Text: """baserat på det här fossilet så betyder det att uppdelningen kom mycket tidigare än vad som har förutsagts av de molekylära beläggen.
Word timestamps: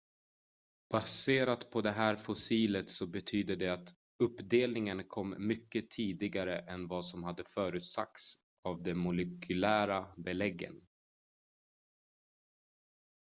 """baserat 0.91 1.69
på 1.71 1.81
det 1.81 1.91
här 1.91 2.15
fossilet 2.15 2.89
så 2.91 3.07
betyder 3.07 3.55
det 3.55 3.67
att 3.67 3.89
uppdelningen 4.23 5.03
kom 5.07 5.35
mycket 5.47 5.89
tidigare 5.89 6.57
än 6.57 6.87
vad 6.87 7.05
som 7.05 7.23
har 7.23 7.35
förutsagts 7.53 8.35
av 8.63 8.83
de 8.83 8.93
molekylära 8.95 10.07
beläggen. 10.17 10.81